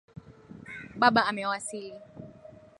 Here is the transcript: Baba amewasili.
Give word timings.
Baba 0.99 1.21
amewasili. 1.29 1.99